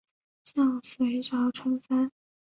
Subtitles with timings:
[0.45, 2.11] 向隋朝称藩。